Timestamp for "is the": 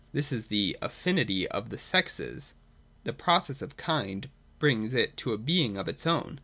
0.31-0.75